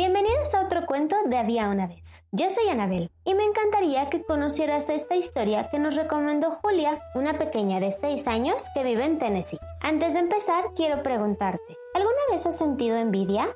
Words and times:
Bienvenidos 0.00 0.54
a 0.54 0.62
otro 0.62 0.86
cuento 0.86 1.14
de 1.26 1.36
Había 1.36 1.68
una 1.68 1.86
vez. 1.86 2.24
Yo 2.32 2.48
soy 2.48 2.70
Anabel 2.70 3.10
y 3.22 3.34
me 3.34 3.44
encantaría 3.44 4.08
que 4.08 4.24
conocieras 4.24 4.88
esta 4.88 5.14
historia 5.14 5.68
que 5.68 5.78
nos 5.78 5.94
recomendó 5.94 6.52
Julia, 6.62 7.02
una 7.14 7.36
pequeña 7.36 7.80
de 7.80 7.92
6 7.92 8.26
años 8.26 8.64
que 8.72 8.82
vive 8.82 9.04
en 9.04 9.18
Tennessee. 9.18 9.58
Antes 9.82 10.14
de 10.14 10.20
empezar, 10.20 10.72
quiero 10.74 11.02
preguntarte, 11.02 11.76
¿alguna 11.92 12.16
vez 12.30 12.46
has 12.46 12.56
sentido 12.56 12.96
envidia? 12.96 13.54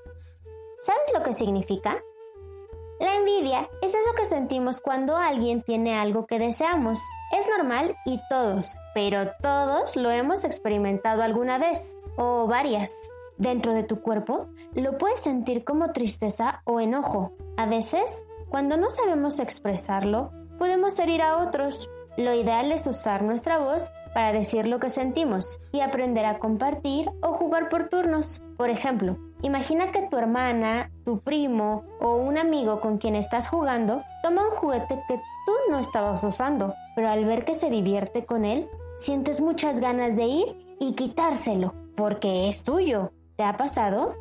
¿Sabes 0.80 1.10
lo 1.14 1.22
que 1.22 1.32
significa? 1.32 2.04
La 3.00 3.14
envidia 3.14 3.70
es 3.80 3.94
eso 3.94 4.12
que 4.14 4.26
sentimos 4.26 4.82
cuando 4.82 5.16
alguien 5.16 5.62
tiene 5.62 5.98
algo 5.98 6.26
que 6.26 6.38
deseamos. 6.38 7.00
Es 7.32 7.48
normal 7.48 7.97
y 8.04 8.20
todos, 8.28 8.74
pero 8.92 9.30
todos 9.41 9.97
lo 9.97 10.10
hemos 10.10 10.44
experimentado 10.44 11.22
alguna 11.22 11.56
vez 11.56 11.97
o 12.19 12.47
varias. 12.47 13.08
Dentro 13.38 13.74
de 13.74 13.82
tu 13.82 14.00
cuerpo 14.00 14.46
lo 14.74 14.96
puedes 14.98 15.20
sentir 15.20 15.64
como 15.64 15.92
tristeza 15.92 16.62
o 16.64 16.80
enojo. 16.80 17.32
A 17.56 17.66
veces, 17.66 18.24
cuando 18.48 18.76
no 18.76 18.91
sabemos 18.91 19.41
expresarlo, 19.41 20.30
podemos 20.58 20.98
herir 20.98 21.22
a 21.22 21.38
otros. 21.38 21.91
Lo 22.16 22.32
ideal 22.32 22.70
es 22.70 22.86
usar 22.86 23.22
nuestra 23.22 23.58
voz 23.58 23.91
para 24.14 24.32
decir 24.32 24.66
lo 24.66 24.78
que 24.78 24.88
sentimos 24.88 25.60
y 25.72 25.80
aprender 25.80 26.24
a 26.24 26.38
compartir 26.38 27.10
o 27.22 27.32
jugar 27.32 27.68
por 27.68 27.88
turnos. 27.88 28.41
Por 28.56 28.70
ejemplo, 28.70 29.18
imagina 29.42 29.91
que 29.91 30.06
tu 30.08 30.16
hermana, 30.16 30.92
tu 31.04 31.19
primo 31.19 31.82
o 32.00 32.16
un 32.16 32.38
amigo 32.38 32.80
con 32.80 32.98
quien 32.98 33.16
estás 33.16 33.48
jugando 33.48 34.00
toma 34.22 34.48
un 34.48 34.54
juguete 34.54 35.02
que 35.08 35.16
tú 35.16 35.52
no 35.70 35.80
estabas 35.80 36.22
usando, 36.22 36.74
pero 36.94 37.08
al 37.08 37.24
ver 37.24 37.44
que 37.44 37.54
se 37.54 37.69
divierte 37.69 38.24
con 38.24 38.44
él, 38.44 38.69
sientes 38.96 39.41
muchas 39.41 39.80
ganas 39.80 40.14
de 40.14 40.26
ir 40.26 40.76
y 40.78 40.92
quitárselo, 40.92 41.74
porque 41.96 42.48
es 42.48 42.62
tuyo. 42.62 43.10
¿Te 43.36 43.42
ha 43.42 43.56
pasado? 43.56 44.14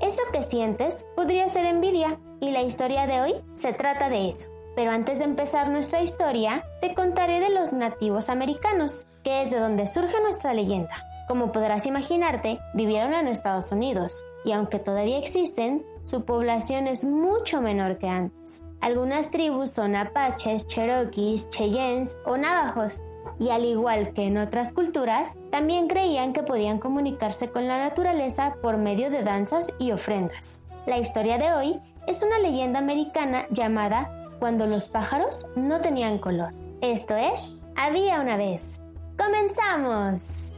Eso 0.00 0.22
que 0.32 0.42
sientes 0.42 1.04
podría 1.14 1.46
ser 1.48 1.66
envidia 1.66 2.18
y 2.40 2.52
la 2.52 2.62
historia 2.62 3.06
de 3.06 3.20
hoy 3.20 3.34
se 3.52 3.74
trata 3.74 4.08
de 4.08 4.30
eso. 4.30 4.48
Pero 4.74 4.92
antes 4.92 5.18
de 5.18 5.26
empezar 5.26 5.68
nuestra 5.68 6.00
historia, 6.00 6.64
te 6.80 6.94
contaré 6.94 7.40
de 7.40 7.50
los 7.50 7.72
nativos 7.74 8.30
americanos, 8.30 9.06
que 9.22 9.42
es 9.42 9.50
de 9.50 9.60
donde 9.60 9.86
surge 9.86 10.20
nuestra 10.22 10.54
leyenda. 10.54 10.96
Como 11.28 11.52
podrás 11.52 11.86
imaginarte, 11.86 12.58
vivieron 12.72 13.12
en 13.12 13.28
Estados 13.28 13.70
Unidos, 13.72 14.24
y 14.44 14.52
aunque 14.52 14.78
todavía 14.78 15.18
existen, 15.18 15.84
su 16.02 16.24
población 16.24 16.86
es 16.88 17.04
mucho 17.04 17.60
menor 17.60 17.98
que 17.98 18.08
antes. 18.08 18.62
Algunas 18.80 19.30
tribus 19.30 19.70
son 19.70 19.96
apaches, 19.96 20.66
cherokees, 20.66 21.48
cheyennes 21.50 22.16
o 22.26 22.36
navajos, 22.36 23.00
y 23.38 23.50
al 23.50 23.64
igual 23.64 24.12
que 24.12 24.26
en 24.26 24.38
otras 24.38 24.72
culturas, 24.72 25.38
también 25.50 25.88
creían 25.88 26.32
que 26.32 26.42
podían 26.42 26.78
comunicarse 26.78 27.50
con 27.50 27.66
la 27.68 27.78
naturaleza 27.78 28.56
por 28.62 28.76
medio 28.76 29.10
de 29.10 29.22
danzas 29.22 29.72
y 29.78 29.92
ofrendas. 29.92 30.60
La 30.86 30.98
historia 30.98 31.38
de 31.38 31.52
hoy 31.52 31.80
es 32.06 32.22
una 32.22 32.38
leyenda 32.38 32.78
americana 32.78 33.46
llamada 33.50 34.28
Cuando 34.38 34.66
los 34.66 34.88
pájaros 34.88 35.46
no 35.56 35.80
tenían 35.80 36.18
color. 36.18 36.52
Esto 36.80 37.16
es, 37.16 37.54
había 37.76 38.20
una 38.20 38.36
vez. 38.36 38.80
¡Comenzamos! 39.16 40.52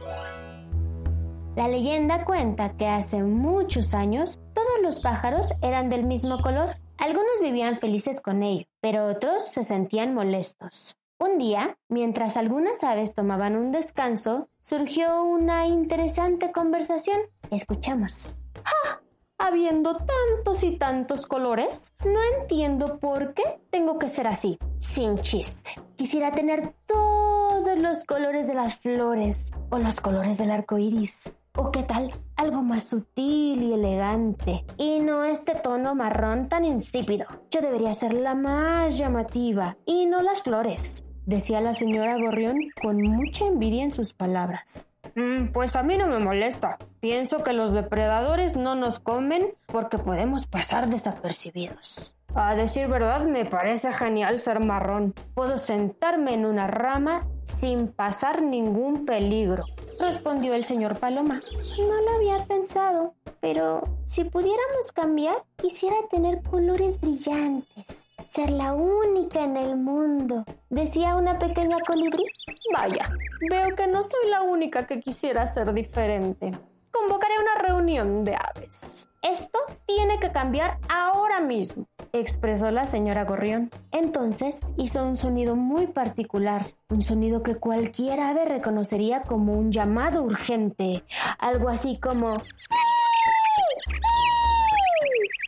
La 1.55 1.67
leyenda 1.67 2.25
cuenta 2.25 2.75
que 2.75 2.87
hace 2.87 3.23
muchos 3.23 3.93
años 3.93 4.39
todos 4.53 4.81
los 4.81 4.99
pájaros 4.99 5.53
eran 5.61 5.89
del 5.89 6.03
mismo 6.03 6.41
color. 6.41 6.77
Algunos 6.97 7.39
vivían 7.41 7.79
felices 7.79 8.21
con 8.21 8.43
ello, 8.43 8.65
pero 8.81 9.07
otros 9.07 9.43
se 9.43 9.63
sentían 9.63 10.13
molestos. 10.13 10.97
Un 11.19 11.39
día, 11.39 11.79
mientras 11.89 12.37
algunas 12.37 12.83
aves 12.83 13.15
tomaban 13.15 13.55
un 13.55 13.71
descanso, 13.71 14.49
surgió 14.61 15.23
una 15.23 15.65
interesante 15.65 16.51
conversación. 16.51 17.19
Escuchamos. 17.49 18.29
¡Ja! 18.63 19.01
Habiendo 19.39 19.97
tantos 19.97 20.63
y 20.63 20.77
tantos 20.77 21.25
colores, 21.25 21.91
no 22.05 22.19
entiendo 22.39 22.99
por 22.99 23.33
qué 23.33 23.59
tengo 23.71 23.97
que 23.97 24.09
ser 24.09 24.27
así. 24.27 24.59
Sin 24.79 25.17
chiste. 25.17 25.71
Quisiera 25.95 26.31
tener 26.31 26.75
todos 26.85 27.79
los 27.79 28.03
colores 28.03 28.47
de 28.47 28.53
las 28.53 28.75
flores 28.75 29.51
o 29.71 29.79
los 29.79 29.99
colores 29.99 30.37
del 30.37 30.51
arco 30.51 30.77
iris. 30.77 31.33
¿O 31.55 31.71
qué 31.71 31.81
tal? 31.81 32.13
Algo 32.47 32.63
más 32.63 32.87
sutil 32.87 33.61
y 33.61 33.73
elegante. 33.73 34.63
Y 34.77 35.01
no 35.01 35.25
este 35.25 35.53
tono 35.53 35.95
marrón 35.95 36.47
tan 36.47 36.63
insípido. 36.63 37.25
Yo 37.51 37.59
debería 37.59 37.93
ser 37.93 38.13
la 38.13 38.35
más 38.35 38.97
llamativa 38.97 39.75
y 39.85 40.05
no 40.05 40.21
las 40.21 40.43
flores, 40.43 41.03
decía 41.25 41.59
la 41.59 41.73
señora 41.73 42.17
Gorrión 42.17 42.55
con 42.81 43.01
mucha 43.01 43.45
envidia 43.45 43.83
en 43.83 43.91
sus 43.91 44.13
palabras. 44.13 44.87
"Mm, 45.15 45.47
pues 45.51 45.75
a 45.75 45.83
mí 45.83 45.97
no 45.97 46.07
me 46.07 46.19
molesta. 46.19 46.77
Pienso 46.99 47.43
que 47.43 47.53
los 47.53 47.71
depredadores 47.71 48.55
no 48.55 48.75
nos 48.75 48.99
comen 48.99 49.53
porque 49.65 49.97
podemos 49.97 50.47
pasar 50.47 50.89
desapercibidos. 50.89 52.15
A 52.35 52.55
decir 52.55 52.87
verdad, 52.87 53.21
me 53.21 53.45
parece 53.45 53.93
genial 53.93 54.39
ser 54.39 54.59
marrón. 54.59 55.13
Puedo 55.33 55.57
sentarme 55.57 56.33
en 56.33 56.45
una 56.45 56.67
rama 56.67 57.25
sin 57.43 57.87
pasar 57.87 58.41
ningún 58.41 59.05
peligro, 59.05 59.63
respondió 59.99 60.53
el 60.53 60.63
señor 60.63 60.99
Paloma. 60.99 61.41
No 61.79 62.01
lo 62.01 62.15
había 62.15 62.45
pensado, 62.45 63.15
pero 63.49 63.81
si 64.05 64.25
pudiéramos 64.25 64.91
cambiar, 64.93 65.41
quisiera 65.55 65.95
tener 66.11 66.43
colores 66.43 66.99
brillantes, 66.99 68.13
ser 68.29 68.49
la 68.49 68.73
única 68.73 69.41
en 69.41 69.55
el 69.55 69.77
mundo, 69.77 70.43
decía 70.69 71.15
una 71.15 71.39
pequeña 71.39 71.77
colibrí. 71.87 72.25
Vaya, 72.73 73.09
veo 73.49 73.73
que 73.73 73.87
no 73.87 74.03
soy 74.03 74.29
la 74.29 74.41
única 74.41 74.85
que 74.85 74.99
quisiera 74.99 75.47
ser 75.47 75.73
diferente. 75.73 76.51
Convocaré 76.91 77.35
una 77.39 77.65
reunión 77.65 78.25
de 78.25 78.35
aves. 78.35 79.07
Esto 79.21 79.59
tiene 79.85 80.19
que 80.19 80.33
cambiar 80.33 80.77
ahora 80.89 81.39
mismo, 81.39 81.85
expresó 82.11 82.69
la 82.71 82.85
señora 82.85 83.23
Gorrión. 83.23 83.71
Entonces 83.93 84.59
hizo 84.75 85.05
un 85.05 85.15
sonido 85.15 85.55
muy 85.55 85.87
particular, 85.87 86.73
un 86.89 87.01
sonido 87.01 87.43
que 87.43 87.55
cualquier 87.55 88.19
ave 88.19 88.43
reconocería 88.43 89.23
como 89.23 89.53
un 89.53 89.71
llamado 89.71 90.21
urgente, 90.21 91.05
algo 91.39 91.69
así 91.69 91.97
como... 91.97 92.35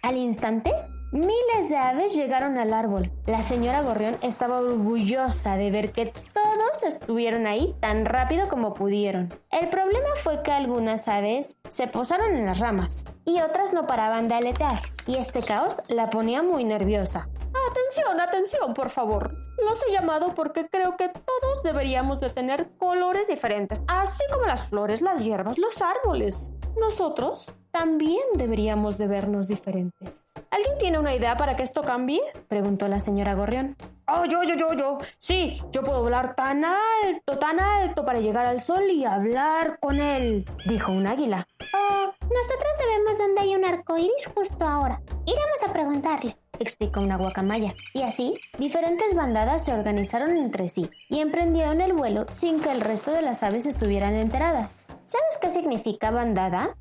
Al 0.02 0.16
instante, 0.16 0.72
miles 1.12 1.70
de 1.70 1.76
aves 1.76 2.16
llegaron 2.16 2.58
al 2.58 2.74
árbol. 2.74 3.12
La 3.26 3.42
señora 3.42 3.82
Gorrión 3.82 4.18
estaba 4.22 4.60
orgullosa 4.60 5.58
de 5.58 5.72
ver 5.72 5.92
que 5.92 6.06
todos 6.06 6.84
estuvieron 6.84 7.46
ahí 7.48 7.76
tan 7.82 8.06
rápido 8.06 8.48
como 8.48 8.74
pudieron. 8.74 9.34
El 9.52 9.68
problema 9.68 10.10
fue 10.16 10.42
que 10.42 10.54
algunas 10.54 11.10
aves 11.10 11.58
se 11.68 11.88
posaron 11.88 12.34
en 12.36 12.46
las 12.46 12.60
ramas 12.60 13.04
y 13.26 13.42
otras 13.42 13.74
no 13.74 13.88
paraban 13.88 14.30
de 14.30 14.36
aletear, 14.36 14.82
y 15.06 15.18
este 15.18 15.44
caos 15.44 15.82
la 15.90 16.10
ponía 16.10 16.44
muy 16.44 16.64
nerviosa. 16.64 17.28
Atención, 17.70 18.22
atención, 18.22 18.74
por 18.74 18.90
favor. 18.90 19.49
Los 19.68 19.84
he 19.86 19.92
llamado 19.92 20.34
porque 20.36 20.68
creo 20.70 20.96
que 20.98 21.10
todos 21.10 21.64
deberíamos 21.64 22.20
de 22.20 22.30
tener 22.30 22.70
colores 22.78 23.28
diferentes, 23.28 23.84
así 23.88 24.24
como 24.32 24.46
las 24.46 24.70
flores, 24.70 25.02
las 25.02 25.20
hierbas, 25.20 25.58
los 25.58 25.82
árboles. 25.82 26.54
Nosotros 26.80 27.54
también 27.72 28.24
deberíamos 28.36 28.98
de 28.98 29.08
vernos 29.08 29.48
diferentes. 29.48 30.34
¿Alguien 30.50 30.78
tiene 30.78 31.00
una 31.00 31.14
idea 31.14 31.36
para 31.36 31.56
que 31.56 31.64
esto 31.64 31.82
cambie? 31.82 32.22
Preguntó 32.48 32.88
la 32.88 33.00
señora 33.00 33.36
Gorrión. 33.36 33.76
Oh, 34.08 34.26
yo, 34.26 34.44
yo, 34.44 34.56
yo, 34.56 34.74
yo. 34.74 34.98
Sí, 35.20 35.62
yo 35.72 35.84
puedo 35.84 36.02
volar 36.02 36.36
tan 36.36 36.64
alto, 36.66 37.38
tan 37.38 37.60
alto 37.60 38.06
para 38.06 38.20
llegar 38.20 38.46
al 38.46 38.60
sol 38.60 38.90
y 38.90 39.06
hablar 39.06 39.80
con 39.80 40.00
él, 40.00 40.46
dijo 40.68 40.92
un 40.92 41.06
águila. 41.06 41.48
Oh, 41.74 42.12
nosotros 42.22 42.72
sabemos 42.78 43.18
dónde 43.18 43.42
hay 43.42 43.56
un 43.56 43.66
arco 43.66 43.98
iris 43.98 44.32
justo 44.34 44.66
ahora. 44.66 45.02
Iremos 45.26 45.64
a 45.68 45.74
preguntarle. 45.74 46.38
Explicó 46.60 47.00
una 47.00 47.18
guacamaya. 47.18 47.76
Y 47.94 48.04
así, 48.04 48.40
diferentes 48.58 49.16
bandadas 49.16 49.66
se 49.66 49.74
organizaron 49.74 50.38
entre 50.38 50.70
sí 50.70 50.90
y 51.10 51.20
emprendieron 51.20 51.82
el 51.82 51.94
vuelo 51.94 52.26
sin 52.32 52.60
que 52.60 52.72
el 52.72 52.82
resto 52.82 53.12
de 53.12 53.22
las 53.22 53.44
aves 53.44 53.66
estuvieran 53.66 54.16
enteradas. 54.16 54.88
¿Sabes 55.06 55.38
qué 55.42 55.50
significa 55.50 56.12
bandada? 56.12 56.76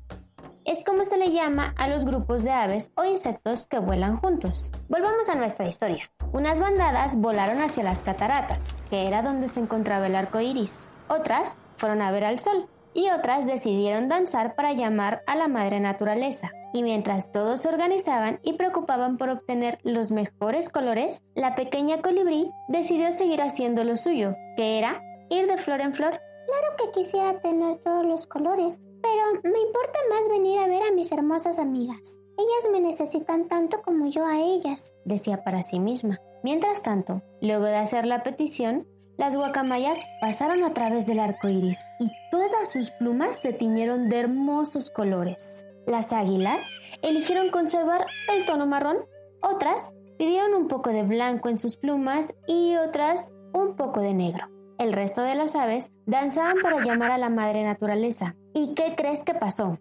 es 0.69 0.83
como 0.83 1.03
se 1.03 1.17
le 1.17 1.31
llama 1.31 1.73
a 1.77 1.87
los 1.87 2.05
grupos 2.05 2.43
de 2.43 2.51
aves 2.51 2.91
o 2.95 3.03
insectos 3.03 3.65
que 3.65 3.79
vuelan 3.79 4.17
juntos. 4.17 4.71
Volvamos 4.87 5.27
a 5.27 5.33
nuestra 5.33 5.67
historia. 5.67 6.11
Unas 6.31 6.59
bandadas 6.59 7.15
volaron 7.19 7.59
hacia 7.59 7.83
las 7.83 8.03
cataratas, 8.03 8.75
que 8.91 9.07
era 9.07 9.23
donde 9.23 9.47
se 9.47 9.61
encontraba 9.61 10.05
el 10.05 10.15
arco 10.15 10.39
iris. 10.39 10.87
Otras 11.07 11.55
fueron 11.77 12.03
a 12.03 12.11
ver 12.11 12.23
al 12.23 12.39
sol 12.39 12.67
y 12.93 13.09
otras 13.09 13.47
decidieron 13.47 14.09
danzar 14.09 14.53
para 14.53 14.73
llamar 14.73 15.23
a 15.25 15.35
la 15.35 15.47
madre 15.47 15.79
naturaleza. 15.79 16.51
Y 16.73 16.83
mientras 16.83 17.31
todos 17.31 17.61
se 17.61 17.69
organizaban 17.69 18.39
y 18.43 18.53
preocupaban 18.53 19.17
por 19.17 19.29
obtener 19.29 19.79
los 19.83 20.11
mejores 20.11 20.69
colores, 20.69 21.23
la 21.35 21.55
pequeña 21.55 22.01
colibrí 22.01 22.47
decidió 22.67 23.11
seguir 23.11 23.41
haciendo 23.41 23.83
lo 23.83 23.97
suyo, 23.97 24.35
que 24.55 24.77
era 24.77 25.01
ir 25.29 25.47
de 25.47 25.57
flor 25.57 25.81
en 25.81 25.93
flor 25.93 26.19
Claro 26.49 26.75
que 26.77 26.99
quisiera 26.99 27.39
tener 27.41 27.77
todos 27.77 28.03
los 28.03 28.25
colores, 28.25 28.79
pero 29.03 29.23
me 29.43 29.59
importa 29.59 29.99
más 30.09 30.27
venir 30.29 30.57
a 30.57 30.67
ver 30.67 30.81
a 30.81 30.91
mis 30.91 31.11
hermosas 31.11 31.59
amigas. 31.59 32.19
Ellas 32.39 32.71
me 32.71 32.79
necesitan 32.79 33.47
tanto 33.47 33.83
como 33.83 34.07
yo 34.09 34.25
a 34.25 34.39
ellas, 34.39 34.95
decía 35.05 35.43
para 35.43 35.61
sí 35.61 35.79
misma. 35.79 36.19
Mientras 36.41 36.81
tanto, 36.81 37.21
luego 37.39 37.65
de 37.65 37.75
hacer 37.75 38.05
la 38.05 38.23
petición, 38.23 38.87
las 39.15 39.35
guacamayas 39.35 40.01
pasaron 40.21 40.63
a 40.63 40.73
través 40.73 41.05
del 41.05 41.19
arco 41.19 41.49
iris 41.49 41.83
y 41.99 42.09
todas 42.31 42.71
sus 42.71 42.89
plumas 42.89 43.35
se 43.35 43.53
tiñeron 43.53 44.09
de 44.09 44.21
hermosos 44.21 44.89
colores. 44.89 45.67
Las 45.85 46.13
águilas 46.13 46.69
eligieron 47.01 47.49
conservar 47.49 48.05
el 48.33 48.45
tono 48.45 48.67
marrón, 48.67 48.97
otras 49.41 49.95
pidieron 50.17 50.53
un 50.53 50.67
poco 50.67 50.91
de 50.91 51.03
blanco 51.03 51.49
en 51.49 51.57
sus 51.57 51.77
plumas 51.77 52.35
y 52.45 52.75
otras 52.75 53.31
un 53.53 53.75
poco 53.75 54.01
de 54.01 54.13
negro. 54.13 54.47
El 54.77 54.93
resto 54.93 55.23
de 55.23 55.35
las 55.35 55.55
aves 55.55 55.91
danzaban 56.05 56.57
para 56.61 56.83
llamar 56.83 57.11
a 57.11 57.17
la 57.17 57.29
madre 57.29 57.63
naturaleza. 57.63 58.35
¿Y 58.53 58.75
qué 58.75 58.93
crees 58.95 59.23
que 59.23 59.33
pasó? 59.33 59.77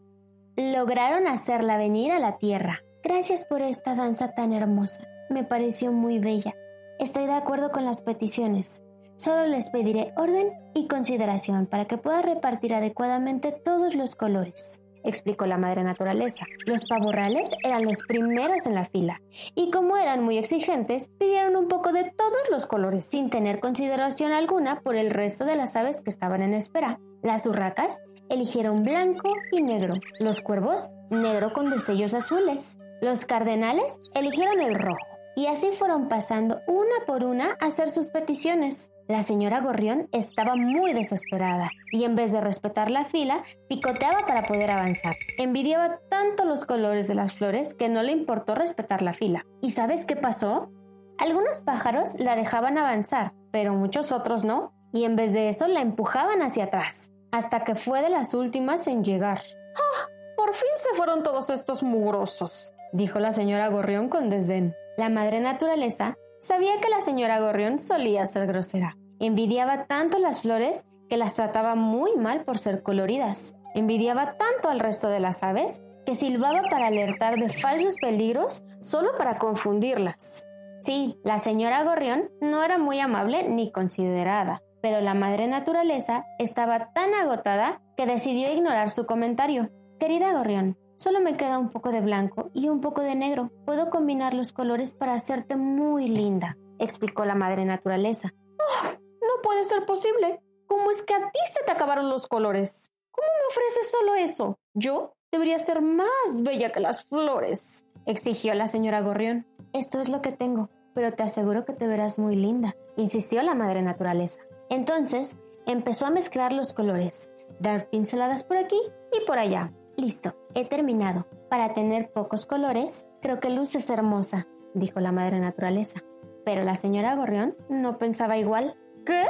Lograron 0.56 1.26
hacerla 1.26 1.76
venir 1.76 2.10
a 2.12 2.18
la 2.18 2.38
tierra. 2.38 2.82
Gracias 3.02 3.44
por 3.44 3.62
esta 3.62 3.94
danza 3.94 4.32
tan 4.34 4.52
hermosa. 4.52 5.06
Me 5.30 5.44
pareció 5.44 5.92
muy 5.92 6.18
bella. 6.18 6.54
Estoy 6.98 7.26
de 7.26 7.34
acuerdo 7.34 7.70
con 7.70 7.84
las 7.84 8.02
peticiones. 8.02 8.82
Solo 9.16 9.46
les 9.46 9.70
pediré 9.70 10.12
orden 10.16 10.52
y 10.74 10.88
consideración 10.88 11.66
para 11.66 11.84
que 11.84 11.98
pueda 11.98 12.22
repartir 12.22 12.74
adecuadamente 12.74 13.52
todos 13.52 13.94
los 13.94 14.16
colores 14.16 14.82
explicó 15.04 15.46
la 15.46 15.58
madre 15.58 15.84
naturaleza. 15.84 16.46
Los 16.66 16.84
pavorrales 16.86 17.50
eran 17.62 17.84
los 17.84 18.02
primeros 18.02 18.66
en 18.66 18.74
la 18.74 18.84
fila 18.84 19.20
y 19.54 19.70
como 19.70 19.96
eran 19.96 20.22
muy 20.22 20.38
exigentes, 20.38 21.08
pidieron 21.18 21.56
un 21.56 21.68
poco 21.68 21.92
de 21.92 22.04
todos 22.04 22.42
los 22.50 22.66
colores 22.66 23.04
sin 23.04 23.30
tener 23.30 23.60
consideración 23.60 24.32
alguna 24.32 24.80
por 24.80 24.96
el 24.96 25.10
resto 25.10 25.44
de 25.44 25.56
las 25.56 25.76
aves 25.76 26.00
que 26.00 26.10
estaban 26.10 26.42
en 26.42 26.54
espera. 26.54 27.00
Las 27.22 27.46
urracas 27.46 28.00
eligieron 28.28 28.84
blanco 28.84 29.32
y 29.52 29.62
negro, 29.62 29.94
los 30.20 30.40
cuervos 30.40 30.90
negro 31.10 31.52
con 31.52 31.70
destellos 31.70 32.14
azules, 32.14 32.78
los 33.00 33.24
cardenales 33.24 34.00
eligieron 34.14 34.60
el 34.60 34.74
rojo 34.74 35.17
y 35.38 35.46
así 35.46 35.70
fueron 35.70 36.08
pasando 36.08 36.62
una 36.66 37.06
por 37.06 37.22
una 37.22 37.56
a 37.60 37.66
hacer 37.66 37.90
sus 37.90 38.08
peticiones. 38.08 38.90
La 39.06 39.22
señora 39.22 39.60
Gorrión 39.60 40.08
estaba 40.10 40.56
muy 40.56 40.92
desesperada 40.94 41.70
y 41.92 42.02
en 42.02 42.16
vez 42.16 42.32
de 42.32 42.40
respetar 42.40 42.90
la 42.90 43.04
fila, 43.04 43.44
picoteaba 43.68 44.26
para 44.26 44.42
poder 44.42 44.72
avanzar. 44.72 45.14
Envidiaba 45.38 46.00
tanto 46.10 46.44
los 46.44 46.64
colores 46.64 47.06
de 47.06 47.14
las 47.14 47.34
flores 47.34 47.72
que 47.72 47.88
no 47.88 48.02
le 48.02 48.10
importó 48.10 48.56
respetar 48.56 49.00
la 49.00 49.12
fila. 49.12 49.46
¿Y 49.62 49.70
sabes 49.70 50.06
qué 50.06 50.16
pasó? 50.16 50.72
Algunos 51.18 51.60
pájaros 51.60 52.14
la 52.18 52.34
dejaban 52.34 52.76
avanzar, 52.76 53.32
pero 53.52 53.74
muchos 53.74 54.10
otros 54.10 54.44
no, 54.44 54.72
y 54.92 55.04
en 55.04 55.14
vez 55.14 55.32
de 55.32 55.50
eso 55.50 55.68
la 55.68 55.82
empujaban 55.82 56.42
hacia 56.42 56.64
atrás, 56.64 57.12
hasta 57.30 57.62
que 57.62 57.76
fue 57.76 58.02
de 58.02 58.10
las 58.10 58.34
últimas 58.34 58.88
en 58.88 59.04
llegar. 59.04 59.42
¡Ah! 59.76 60.17
Por 60.38 60.54
fin 60.54 60.70
se 60.76 60.96
fueron 60.96 61.24
todos 61.24 61.50
estos 61.50 61.82
mugrosos, 61.82 62.72
dijo 62.92 63.18
la 63.18 63.32
señora 63.32 63.66
Gorrión 63.70 64.08
con 64.08 64.30
desdén. 64.30 64.72
La 64.96 65.08
madre 65.08 65.40
naturaleza 65.40 66.16
sabía 66.38 66.80
que 66.80 66.88
la 66.88 67.00
señora 67.00 67.40
Gorrión 67.40 67.80
solía 67.80 68.24
ser 68.24 68.46
grosera. 68.46 68.96
Envidiaba 69.18 69.86
tanto 69.86 70.20
las 70.20 70.42
flores 70.42 70.86
que 71.08 71.16
las 71.16 71.34
trataba 71.34 71.74
muy 71.74 72.14
mal 72.14 72.44
por 72.44 72.56
ser 72.56 72.84
coloridas. 72.84 73.56
Envidiaba 73.74 74.36
tanto 74.36 74.68
al 74.68 74.78
resto 74.78 75.08
de 75.08 75.18
las 75.18 75.42
aves 75.42 75.82
que 76.06 76.14
silbaba 76.14 76.62
para 76.70 76.86
alertar 76.86 77.36
de 77.40 77.48
falsos 77.48 77.96
peligros 77.96 78.62
solo 78.80 79.18
para 79.18 79.38
confundirlas. 79.38 80.46
Sí, 80.78 81.18
la 81.24 81.40
señora 81.40 81.82
Gorrión 81.82 82.30
no 82.40 82.62
era 82.62 82.78
muy 82.78 83.00
amable 83.00 83.48
ni 83.48 83.72
considerada, 83.72 84.62
pero 84.82 85.00
la 85.00 85.14
madre 85.14 85.48
naturaleza 85.48 86.22
estaba 86.38 86.92
tan 86.92 87.12
agotada 87.14 87.82
que 87.96 88.06
decidió 88.06 88.52
ignorar 88.52 88.88
su 88.88 89.04
comentario. 89.04 89.72
Querida 89.98 90.32
Gorrión, 90.32 90.76
Solo 90.98 91.20
me 91.20 91.36
queda 91.36 91.60
un 91.60 91.68
poco 91.68 91.92
de 91.92 92.00
blanco 92.00 92.50
y 92.54 92.68
un 92.68 92.80
poco 92.80 93.02
de 93.02 93.14
negro. 93.14 93.52
Puedo 93.64 93.88
combinar 93.88 94.34
los 94.34 94.50
colores 94.50 94.92
para 94.92 95.14
hacerte 95.14 95.54
muy 95.54 96.08
linda, 96.08 96.58
explicó 96.80 97.24
la 97.24 97.36
madre 97.36 97.64
naturaleza. 97.64 98.34
¡Oh! 98.58 98.88
No 99.20 99.40
puede 99.40 99.64
ser 99.64 99.86
posible. 99.86 100.40
¿Cómo 100.66 100.90
es 100.90 101.04
que 101.04 101.14
a 101.14 101.18
ti 101.18 101.38
se 101.52 101.62
te 101.64 101.70
acabaron 101.70 102.10
los 102.10 102.26
colores? 102.26 102.90
¿Cómo 103.12 103.28
me 103.28 103.46
ofreces 103.46 103.92
solo 103.92 104.16
eso? 104.16 104.58
Yo 104.74 105.14
debería 105.30 105.60
ser 105.60 105.82
más 105.82 106.42
bella 106.42 106.72
que 106.72 106.80
las 106.80 107.04
flores, 107.04 107.84
exigió 108.04 108.54
la 108.54 108.66
señora 108.66 109.00
Gorrión. 109.00 109.46
Esto 109.72 110.00
es 110.00 110.08
lo 110.08 110.20
que 110.20 110.32
tengo, 110.32 110.68
pero 110.94 111.12
te 111.12 111.22
aseguro 111.22 111.64
que 111.64 111.74
te 111.74 111.86
verás 111.86 112.18
muy 112.18 112.34
linda, 112.34 112.74
insistió 112.96 113.40
la 113.44 113.54
madre 113.54 113.82
naturaleza. 113.82 114.40
Entonces 114.68 115.38
empezó 115.64 116.06
a 116.06 116.10
mezclar 116.10 116.52
los 116.52 116.72
colores, 116.72 117.30
dar 117.60 117.88
pinceladas 117.88 118.42
por 118.42 118.56
aquí 118.56 118.80
y 119.12 119.24
por 119.24 119.38
allá, 119.38 119.72
Listo, 119.98 120.36
he 120.54 120.64
terminado. 120.64 121.26
Para 121.50 121.72
tener 121.72 122.12
pocos 122.12 122.46
colores, 122.46 123.08
creo 123.20 123.40
que 123.40 123.50
luces 123.50 123.90
hermosa, 123.90 124.46
dijo 124.72 125.00
la 125.00 125.10
madre 125.10 125.40
naturaleza. 125.40 126.04
Pero 126.44 126.62
la 126.62 126.76
señora 126.76 127.16
Gorrión 127.16 127.56
no 127.68 127.98
pensaba 127.98 128.38
igual. 128.38 128.76
¿Qué? 129.04 129.24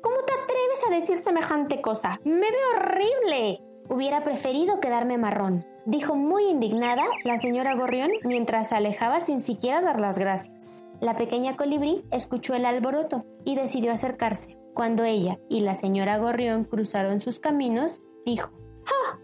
¿Cómo 0.00 0.16
te 0.26 0.32
atreves 0.32 0.82
a 0.88 0.94
decir 0.94 1.18
semejante 1.18 1.82
cosa? 1.82 2.20
Me 2.24 2.50
veo 2.50 2.70
horrible. 2.74 3.60
Hubiera 3.90 4.24
preferido 4.24 4.80
quedarme 4.80 5.18
marrón, 5.18 5.66
dijo 5.84 6.16
muy 6.16 6.44
indignada 6.44 7.04
la 7.24 7.36
señora 7.36 7.76
Gorrión 7.76 8.10
mientras 8.24 8.70
se 8.70 8.76
alejaba 8.76 9.20
sin 9.20 9.42
siquiera 9.42 9.82
dar 9.82 10.00
las 10.00 10.18
gracias. 10.18 10.86
La 11.00 11.16
pequeña 11.16 11.54
colibrí 11.54 12.02
escuchó 12.10 12.54
el 12.54 12.64
alboroto 12.64 13.26
y 13.44 13.56
decidió 13.56 13.92
acercarse. 13.92 14.56
Cuando 14.72 15.04
ella 15.04 15.38
y 15.50 15.60
la 15.60 15.74
señora 15.74 16.16
Gorrión 16.16 16.64
cruzaron 16.64 17.20
sus 17.20 17.40
caminos, 17.40 18.00
dijo, 18.24 18.52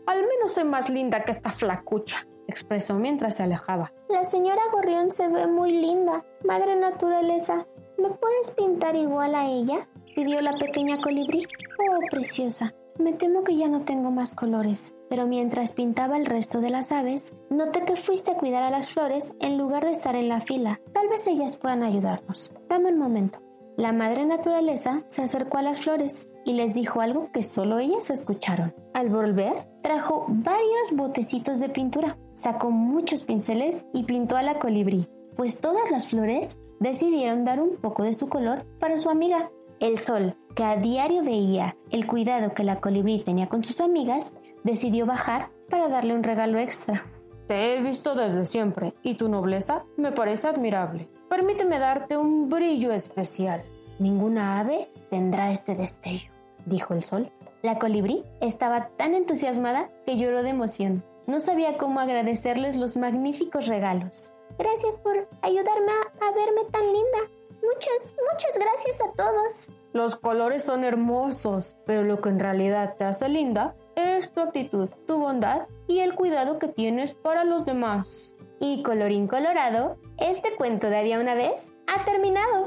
Al 0.07 0.27
menos 0.27 0.53
soy 0.53 0.65
más 0.65 0.91
linda 0.91 1.25
que 1.25 1.31
esta 1.31 1.51
flacucha, 1.51 2.27
expresó 2.47 2.95
mientras 2.99 3.37
se 3.37 3.45
alejaba. 3.45 3.93
La 4.09 4.25
señora 4.25 4.63
Gorrión 4.73 5.11
se 5.11 5.29
ve 5.29 5.47
muy 5.47 5.73
linda. 5.73 6.25
Madre 6.45 6.77
naturaleza, 6.77 7.67
¿me 7.99 8.11
puedes 8.11 8.51
pintar 8.53 8.97
igual 8.97 9.35
a 9.35 9.47
ella? 9.47 9.89
pidió 10.15 10.41
la 10.41 10.59
pequeña 10.59 11.01
colibrí. 11.01 11.47
Oh, 11.79 11.99
preciosa, 12.11 12.75
me 12.99 13.13
temo 13.13 13.45
que 13.45 13.57
ya 13.57 13.69
no 13.69 13.85
tengo 13.85 14.11
más 14.11 14.35
colores. 14.35 14.95
Pero 15.09 15.27
mientras 15.27 15.73
pintaba 15.73 16.17
el 16.17 16.27
resto 16.27 16.61
de 16.61 16.71
las 16.71 16.93
aves, 16.93 17.35
noté 17.49 17.85
que 17.85 17.97
fuiste 17.97 18.33
a 18.33 18.37
cuidar 18.37 18.63
a 18.63 18.71
las 18.71 18.91
flores 18.91 19.35
en 19.41 19.59
lugar 19.59 19.85
de 19.85 19.93
estar 19.93 20.15
en 20.15 20.29
la 20.29 20.41
fila. 20.41 20.81
Tal 20.93 21.09
vez 21.09 21.27
ellas 21.27 21.57
puedan 21.57 21.83
ayudarnos. 21.83 22.53
Dame 22.69 22.91
un 22.91 22.99
momento. 22.99 23.41
La 23.81 23.93
madre 23.93 24.27
naturaleza 24.27 25.05
se 25.07 25.23
acercó 25.23 25.57
a 25.57 25.63
las 25.63 25.81
flores 25.81 26.29
y 26.45 26.53
les 26.53 26.75
dijo 26.75 27.01
algo 27.01 27.33
que 27.33 27.43
solo 27.43 27.79
ellas 27.79 28.11
escucharon. 28.11 28.75
Al 28.93 29.09
volver, 29.09 29.55
trajo 29.83 30.27
varios 30.29 30.93
botecitos 30.93 31.61
de 31.61 31.71
pintura, 31.71 32.19
sacó 32.35 32.71
muchos 32.71 33.23
pinceles 33.23 33.87
y 33.95 34.03
pintó 34.03 34.37
a 34.37 34.43
la 34.43 34.59
colibrí, 34.59 35.09
pues 35.35 35.63
todas 35.63 35.91
las 35.91 36.09
flores 36.09 36.59
decidieron 36.79 37.47
dar 37.47 37.59
un 37.59 37.79
poco 37.79 38.03
de 38.03 38.13
su 38.13 38.29
color 38.29 38.67
para 38.79 38.99
su 38.99 39.09
amiga. 39.09 39.51
El 39.81 39.99
sol, 39.99 40.37
que 40.55 40.65
a 40.65 40.77
diario 40.77 41.25
veía 41.25 41.75
el 41.91 42.07
cuidado 42.07 42.53
que 42.53 42.65
la 42.65 42.83
colibrí 42.83 43.21
tenía 43.21 43.49
con 43.49 43.65
sus 43.65 43.81
amigas, 43.81 44.35
decidió 44.63 45.07
bajar 45.07 45.53
para 45.71 45.89
darle 45.89 46.13
un 46.13 46.23
regalo 46.23 46.59
extra. 46.59 47.07
Te 47.51 47.75
he 47.75 47.83
visto 47.83 48.15
desde 48.15 48.45
siempre 48.45 48.95
y 49.03 49.15
tu 49.17 49.29
nobleza 49.29 49.83
me 49.97 50.13
parece 50.13 50.47
admirable. 50.47 51.09
Permíteme 51.29 51.81
darte 51.81 52.17
un 52.17 52.49
brillo 52.49 52.93
especial. 52.93 53.61
Ninguna 53.99 54.61
ave 54.61 54.87
tendrá 55.11 55.51
este 55.51 55.75
destello, 55.75 56.31
dijo 56.65 56.95
el 56.95 57.03
sol. 57.03 57.29
La 57.63 57.81
colibrí 57.81 58.23
estaba 58.41 58.91
tan 58.91 59.15
entusiasmada 59.15 59.89
que 60.07 60.17
lloró 60.17 60.45
de 60.45 60.51
emoción. 60.51 61.03
No 61.27 61.41
sabía 61.41 61.77
cómo 61.77 61.99
agradecerles 61.99 62.77
los 62.77 62.97
magníficos 62.97 63.67
regalos. 63.67 64.31
Gracias 64.57 64.99
por 64.99 65.29
ayudarme 65.43 65.91
a, 66.21 66.31
verme 66.31 66.71
tan 66.71 66.87
linda. 66.87 67.19
Muchas, 67.65 68.15
muchas 68.31 68.59
gracias 68.61 69.01
a 69.01 69.13
todos. 69.15 69.71
Los 69.93 70.15
colores 70.15 70.63
son 70.63 70.85
hermosos, 70.85 71.75
pero 71.85 72.05
lo 72.05 72.21
que 72.21 72.29
en 72.29 72.39
realidad 72.39 72.95
te 72.97 73.07
hace 73.07 73.29
linda 73.29 73.75
es 74.01 74.33
tu 74.33 74.41
actitud, 74.41 74.89
tu 75.07 75.19
bondad 75.19 75.69
y 75.87 76.01
el 76.01 76.15
cuidado 76.15 76.59
que 76.59 76.69
tienes 76.69 77.15
para 77.15 77.45
los 77.45 77.65
demás. 77.65 78.37
Y 78.61 78.83
colorín 78.83 79.27
colorado, 79.27 79.97
este 80.19 80.55
cuento 80.57 80.89
de 80.89 80.99
Había 80.99 81.21
una 81.21 81.35
vez 81.35 81.73
ha 81.87 82.05
terminado. 82.05 82.67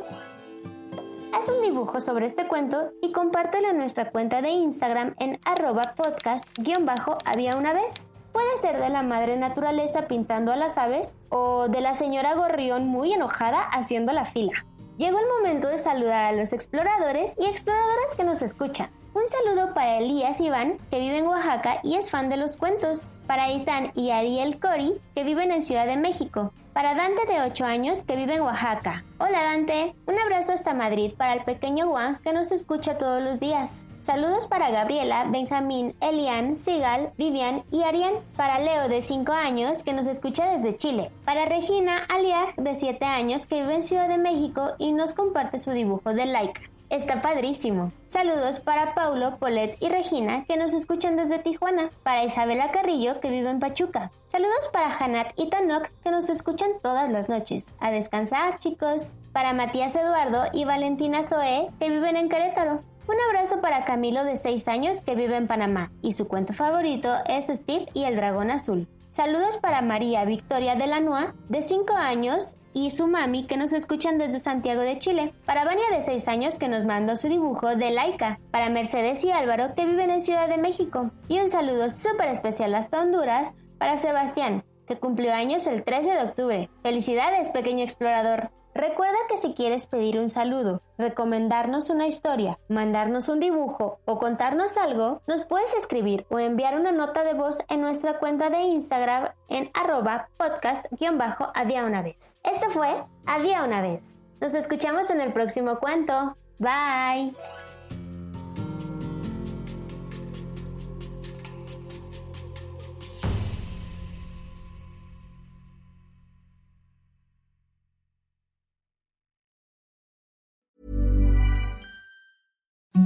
Haz 1.33 1.49
un 1.49 1.61
dibujo 1.61 1.99
sobre 1.99 2.27
este 2.27 2.47
cuento 2.47 2.91
y 3.01 3.11
compártelo 3.11 3.69
en 3.69 3.77
nuestra 3.77 4.11
cuenta 4.11 4.41
de 4.41 4.49
Instagram 4.49 5.15
en 5.19 5.39
arroba 5.45 5.95
podcast-había 5.95 7.57
una 7.57 7.73
vez. 7.73 8.11
Puede 8.31 8.57
ser 8.61 8.79
de 8.79 8.89
la 8.89 9.03
madre 9.03 9.37
naturaleza 9.37 10.07
pintando 10.07 10.51
a 10.51 10.55
las 10.55 10.77
aves 10.77 11.17
o 11.29 11.67
de 11.69 11.81
la 11.81 11.93
señora 11.93 12.33
gorrión 12.35 12.87
muy 12.87 13.13
enojada 13.13 13.61
haciendo 13.61 14.11
la 14.13 14.25
fila. 14.25 14.65
Llegó 14.97 15.17
el 15.19 15.25
momento 15.27 15.69
de 15.69 15.79
saludar 15.79 16.25
a 16.25 16.31
los 16.33 16.53
exploradores 16.53 17.35
y 17.39 17.45
exploradoras 17.45 18.15
que 18.15 18.23
nos 18.23 18.43
escuchan. 18.43 18.91
Un 19.15 19.25
saludo 19.25 19.73
para 19.73 19.97
Elías 19.97 20.39
Iván, 20.39 20.77
que 20.91 20.99
vive 20.99 21.17
en 21.17 21.25
Oaxaca 21.25 21.79
y 21.83 21.95
es 21.95 22.11
fan 22.11 22.29
de 22.29 22.37
los 22.37 22.57
cuentos. 22.57 23.07
Para 23.27 23.51
Itán 23.51 23.91
y 23.95 24.11
Ariel 24.11 24.59
Cori, 24.59 24.99
que 25.15 25.23
viven 25.23 25.51
en 25.51 25.63
Ciudad 25.63 25.85
de 25.85 25.97
México 25.97 26.51
para 26.73 26.95
Dante 26.95 27.25
de 27.27 27.41
8 27.41 27.65
años 27.65 28.01
que 28.01 28.15
vive 28.15 28.35
en 28.35 28.41
Oaxaca. 28.41 29.05
Hola 29.19 29.43
Dante, 29.43 29.95
un 30.07 30.19
abrazo 30.19 30.53
hasta 30.53 30.73
Madrid 30.73 31.13
para 31.15 31.33
el 31.33 31.43
pequeño 31.43 31.87
Juan 31.87 32.19
que 32.23 32.33
nos 32.33 32.51
escucha 32.51 32.97
todos 32.97 33.21
los 33.21 33.39
días. 33.39 33.85
Saludos 34.01 34.47
para 34.47 34.71
Gabriela, 34.71 35.25
Benjamín, 35.29 35.95
Elian, 36.01 36.57
Sigal, 36.57 37.13
Vivian 37.17 37.63
y 37.71 37.83
Arián. 37.83 38.13
Para 38.35 38.59
Leo 38.59 38.89
de 38.89 39.01
5 39.01 39.31
años 39.31 39.83
que 39.83 39.93
nos 39.93 40.07
escucha 40.07 40.51
desde 40.51 40.75
Chile. 40.75 41.11
Para 41.25 41.45
Regina 41.45 41.99
Aliag 42.09 42.55
de 42.55 42.75
7 42.75 43.05
años 43.05 43.45
que 43.45 43.61
vive 43.61 43.75
en 43.75 43.83
Ciudad 43.83 44.09
de 44.09 44.17
México 44.17 44.71
y 44.79 44.91
nos 44.91 45.13
comparte 45.13 45.59
su 45.59 45.71
dibujo 45.71 46.13
de 46.13 46.25
Laika. 46.25 46.72
Está 46.93 47.21
padrísimo. 47.21 47.91
Saludos 48.05 48.59
para 48.59 48.93
Paulo, 48.93 49.37
Polet 49.39 49.75
y 49.79 49.89
Regina 49.89 50.45
que 50.45 50.57
nos 50.57 50.75
escuchan 50.75 51.15
desde 51.15 51.39
Tijuana. 51.39 51.89
Para 52.03 52.23
Isabela 52.23 52.69
Carrillo 52.69 53.19
que 53.19 53.31
vive 53.31 53.49
en 53.49 53.59
Pachuca. 53.59 54.11
Saludos 54.27 54.69
para 54.71 54.95
Hanat 54.95 55.31
y 55.35 55.49
Tanok 55.49 55.89
que 56.03 56.11
nos 56.11 56.29
escuchan 56.29 56.69
todas 56.83 57.09
las 57.09 57.29
noches. 57.29 57.73
A 57.79 57.89
descansar 57.89 58.59
chicos. 58.59 59.15
Para 59.31 59.53
Matías 59.53 59.95
Eduardo 59.95 60.43
y 60.53 60.65
Valentina 60.65 61.23
Zoe 61.23 61.71
que 61.79 61.89
viven 61.89 62.15
en 62.15 62.29
Querétaro. 62.29 62.83
Un 63.07 63.15
abrazo 63.27 63.59
para 63.59 63.85
Camilo 63.85 64.23
de 64.23 64.35
6 64.35 64.67
años 64.67 65.01
que 65.01 65.15
vive 65.15 65.35
en 65.35 65.47
Panamá 65.47 65.91
y 66.03 66.11
su 66.11 66.27
cuento 66.27 66.53
favorito 66.53 67.11
es 67.25 67.47
Steve 67.47 67.87
y 67.95 68.03
el 68.03 68.17
dragón 68.17 68.51
azul. 68.51 68.87
Saludos 69.13 69.57
para 69.57 69.83
María 69.83 70.25
Victoria 70.25 70.73
de 70.73 70.87
Lanúa, 70.87 71.35
de 71.47 71.61
5 71.61 71.93
años, 71.93 72.55
y 72.73 72.89
su 72.89 73.05
mami 73.05 73.45
que 73.45 73.57
nos 73.57 73.71
escuchan 73.71 74.17
desde 74.17 74.39
Santiago 74.39 74.81
de 74.81 74.97
Chile. 74.97 75.35
Para 75.45 75.65
Vania 75.65 75.85
de 75.91 76.01
6 76.01 76.27
años 76.29 76.57
que 76.57 76.67
nos 76.67 76.83
mandó 76.83 77.15
su 77.15 77.27
dibujo 77.27 77.75
de 77.75 77.91
Laika. 77.91 78.39
Para 78.49 78.71
Mercedes 78.71 79.23
y 79.23 79.31
Álvaro 79.31 79.75
que 79.75 79.85
viven 79.85 80.09
en 80.09 80.19
Ciudad 80.19 80.49
de 80.49 80.57
México. 80.57 81.11
Y 81.27 81.37
un 81.37 81.47
saludo 81.47 81.91
súper 81.91 82.29
especial 82.29 82.73
hasta 82.73 83.01
Honduras 83.01 83.53
para 83.77 83.97
Sebastián, 83.97 84.63
que 84.87 84.97
cumplió 84.97 85.31
años 85.31 85.67
el 85.67 85.83
13 85.83 86.09
de 86.09 86.23
octubre. 86.23 86.69
Felicidades, 86.81 87.49
pequeño 87.49 87.83
explorador. 87.83 88.49
Recuerda 88.75 89.17
que 89.29 89.37
si 89.37 89.53
quieres 89.53 89.85
pedir 89.85 90.19
un 90.19 90.29
saludo, 90.29 90.81
recomendarnos 90.97 91.89
una 91.89 92.07
historia, 92.07 92.59
mandarnos 92.69 93.29
un 93.29 93.39
dibujo 93.39 93.99
o 94.05 94.17
contarnos 94.17 94.77
algo, 94.77 95.21
nos 95.27 95.45
puedes 95.45 95.73
escribir 95.75 96.25
o 96.29 96.39
enviar 96.39 96.79
una 96.79 96.91
nota 96.91 97.23
de 97.23 97.33
voz 97.33 97.63
en 97.69 97.81
nuestra 97.81 98.19
cuenta 98.19 98.49
de 98.49 98.61
Instagram 98.61 99.29
en 99.49 99.69
arroba 99.73 100.29
podcast-había 100.37 101.85
una 101.85 102.01
vez. 102.01 102.37
Esto 102.43 102.69
fue 102.69 103.03
Había 103.25 103.63
una 103.63 103.81
vez. 103.81 104.17
Nos 104.41 104.53
escuchamos 104.53 105.09
en 105.09 105.21
el 105.21 105.31
próximo 105.33 105.79
cuento. 105.79 106.35
Bye. 106.59 107.33